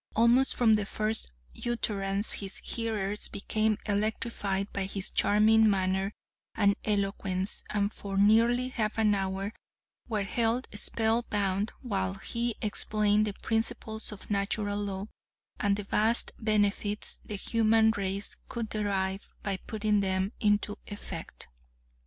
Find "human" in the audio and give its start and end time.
17.35-17.91